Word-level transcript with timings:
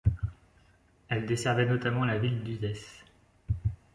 Elle 1.09 1.27
desservait 1.27 1.67
notamment 1.67 2.05
la 2.05 2.17
ville 2.17 2.41
d'Uzès. 2.41 3.03